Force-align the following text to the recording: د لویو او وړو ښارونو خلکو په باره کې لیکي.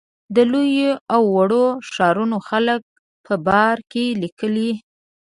د 0.35 0.37
لویو 0.51 0.91
او 1.13 1.21
وړو 1.35 1.65
ښارونو 1.91 2.37
خلکو 2.47 2.89
په 3.25 3.33
باره 3.47 3.81
کې 3.91 4.05
لیکي. 4.21 4.71